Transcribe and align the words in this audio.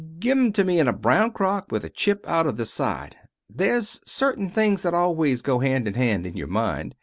"Give 0.19 0.35
'em 0.35 0.51
to 0.53 0.63
me 0.63 0.79
in 0.79 0.87
a 0.87 0.93
brown 0.93 1.29
crock, 1.29 1.71
with 1.71 1.83
a 1.85 1.89
chip 1.91 2.27
out 2.27 2.47
of 2.47 2.57
the 2.57 2.65
side. 2.65 3.17
There's 3.47 4.01
certain 4.03 4.49
things 4.49 4.83
always 4.83 5.43
goes 5.43 5.61
hand 5.61 5.87
in 5.87 5.93
hand 5.93 6.25
in 6.25 6.35
your 6.35 6.47
mind. 6.47 6.95